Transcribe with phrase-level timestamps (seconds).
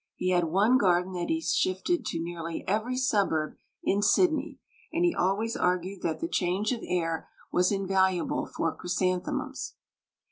[0.15, 4.57] He had one garden that he shifted to nearly every suburb in Sydney;
[4.91, 9.75] and he always argued that the change of air was invaluable for chrysanthemums.